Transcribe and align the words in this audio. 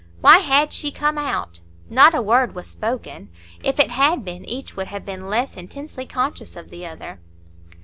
Why 0.19 0.39
had 0.39 0.73
she 0.73 0.89
come 0.89 1.19
out? 1.19 1.59
Not 1.87 2.15
a 2.15 2.23
word 2.23 2.55
was 2.55 2.65
spoken. 2.65 3.29
If 3.63 3.79
it 3.79 3.91
had 3.91 4.25
been, 4.25 4.43
each 4.45 4.75
would 4.75 4.87
have 4.87 5.05
been 5.05 5.29
less 5.29 5.55
intensely 5.55 6.07
conscious 6.07 6.55
of 6.55 6.71
the 6.71 6.87
other. 6.87 7.19